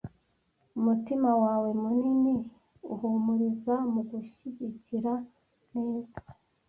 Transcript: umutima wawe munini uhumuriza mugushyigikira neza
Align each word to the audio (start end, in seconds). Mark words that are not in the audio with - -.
umutima 0.77 1.29
wawe 1.43 1.69
munini 1.81 2.35
uhumuriza 2.93 3.75
mugushyigikira 3.93 5.13
neza 5.73 6.15